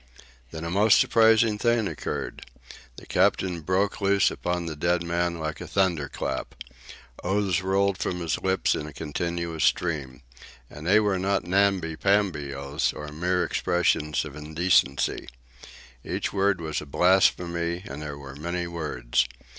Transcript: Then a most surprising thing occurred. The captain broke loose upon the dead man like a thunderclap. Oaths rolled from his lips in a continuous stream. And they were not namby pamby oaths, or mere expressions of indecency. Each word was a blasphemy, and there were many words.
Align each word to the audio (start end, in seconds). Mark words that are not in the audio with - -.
Then 0.49 0.63
a 0.63 0.71
most 0.71 0.99
surprising 0.99 1.59
thing 1.59 1.87
occurred. 1.87 2.47
The 2.95 3.05
captain 3.05 3.61
broke 3.61 4.01
loose 4.01 4.31
upon 4.31 4.65
the 4.65 4.75
dead 4.75 5.03
man 5.03 5.37
like 5.37 5.61
a 5.61 5.67
thunderclap. 5.67 6.55
Oaths 7.23 7.61
rolled 7.61 7.99
from 7.99 8.19
his 8.19 8.41
lips 8.41 8.73
in 8.73 8.87
a 8.87 8.93
continuous 8.93 9.63
stream. 9.63 10.23
And 10.71 10.87
they 10.87 10.99
were 10.99 11.19
not 11.19 11.43
namby 11.43 11.95
pamby 11.97 12.51
oaths, 12.51 12.91
or 12.93 13.09
mere 13.09 13.43
expressions 13.43 14.25
of 14.25 14.35
indecency. 14.35 15.27
Each 16.03 16.33
word 16.33 16.61
was 16.61 16.81
a 16.81 16.87
blasphemy, 16.87 17.83
and 17.85 18.01
there 18.01 18.17
were 18.17 18.35
many 18.35 18.65
words. 18.65 19.27